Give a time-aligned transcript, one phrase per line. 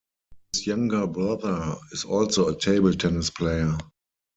[0.51, 3.77] His younger brother is also a table tennis player.